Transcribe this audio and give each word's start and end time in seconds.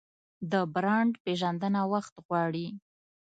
د 0.51 0.53
برانډ 0.73 1.13
پیژندنه 1.23 1.81
وخت 1.93 2.13
غواړي. 2.25 2.67